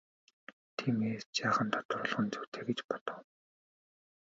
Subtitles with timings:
[0.77, 3.21] Тиймээс жаахан тодруулах нь зүйтэй гэж бодов.